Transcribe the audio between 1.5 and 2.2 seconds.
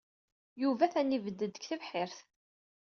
tebḥirt.